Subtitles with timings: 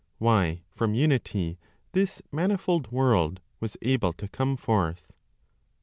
[0.17, 1.59] WHY FROM UNITY
[1.91, 5.13] THIS MANIFOLD WORLD WAS ABLE TO COME FORTH.